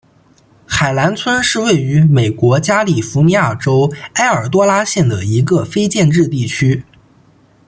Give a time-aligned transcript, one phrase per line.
[0.65, 6.83] 海兰村是位于美国加利福尼亚州埃尔多拉多县的一个非建制地区。